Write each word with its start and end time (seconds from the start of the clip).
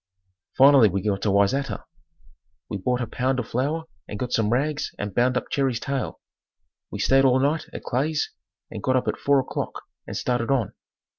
Finally 0.57 0.89
we 0.89 0.99
got 1.07 1.21
to 1.21 1.29
Wayzata. 1.29 1.83
We 2.71 2.77
bought 2.79 3.01
a 3.01 3.05
pound 3.05 3.37
of 3.37 3.47
flour 3.47 3.83
and 4.07 4.17
got 4.17 4.33
some 4.33 4.49
rags 4.49 4.89
and 4.97 5.13
bound 5.13 5.37
up 5.37 5.51
Jerry's 5.51 5.79
tail. 5.79 6.19
We 6.89 6.97
stayed 6.97 7.23
all 7.23 7.39
night 7.39 7.67
at 7.71 7.83
Clay's 7.83 8.31
and 8.71 8.81
got 8.81 8.95
up 8.95 9.07
at 9.07 9.17
4 9.19 9.39
o'clock 9.41 9.83
and 10.07 10.17
started 10.17 10.49
on. 10.49 10.73